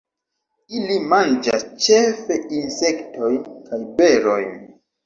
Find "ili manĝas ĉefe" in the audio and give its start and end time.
0.79-2.41